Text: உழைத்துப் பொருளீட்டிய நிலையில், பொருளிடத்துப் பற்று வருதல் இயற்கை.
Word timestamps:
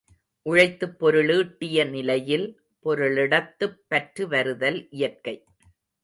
உழைத்துப் 0.45 0.95
பொருளீட்டிய 0.99 1.89
நிலையில், 1.89 2.45
பொருளிடத்துப் 2.85 3.77
பற்று 3.87 4.27
வருதல் 4.27 4.87
இயற்கை. 4.89 5.35